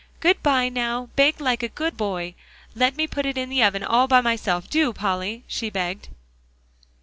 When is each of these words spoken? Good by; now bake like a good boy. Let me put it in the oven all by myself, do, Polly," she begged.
Good 0.19 0.41
by; 0.41 0.67
now 0.67 1.09
bake 1.15 1.39
like 1.39 1.61
a 1.61 1.67
good 1.67 1.95
boy. 1.95 2.33
Let 2.73 2.97
me 2.97 3.05
put 3.05 3.27
it 3.27 3.37
in 3.37 3.49
the 3.49 3.61
oven 3.61 3.83
all 3.83 4.07
by 4.07 4.19
myself, 4.21 4.67
do, 4.67 4.93
Polly," 4.93 5.43
she 5.47 5.69
begged. 5.69 6.09